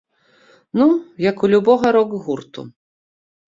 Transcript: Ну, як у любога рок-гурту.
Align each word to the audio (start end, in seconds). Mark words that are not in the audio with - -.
Ну, 0.81 0.87
як 1.29 1.45
у 1.47 1.51
любога 1.55 1.93
рок-гурту. 1.99 2.61